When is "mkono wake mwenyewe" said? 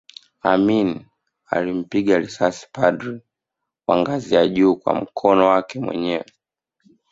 4.95-6.25